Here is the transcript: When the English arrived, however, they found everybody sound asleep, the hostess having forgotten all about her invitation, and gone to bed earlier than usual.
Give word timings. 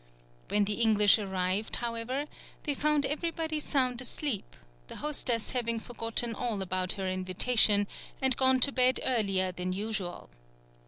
When 0.47 0.65
the 0.65 0.81
English 0.81 1.19
arrived, 1.19 1.75
however, 1.75 2.25
they 2.63 2.73
found 2.73 3.05
everybody 3.05 3.59
sound 3.59 4.01
asleep, 4.01 4.55
the 4.87 4.95
hostess 4.95 5.51
having 5.51 5.79
forgotten 5.79 6.33
all 6.33 6.63
about 6.63 6.93
her 6.93 7.07
invitation, 7.07 7.85
and 8.19 8.35
gone 8.35 8.59
to 8.61 8.71
bed 8.71 8.99
earlier 9.05 9.51
than 9.51 9.73
usual. 9.73 10.31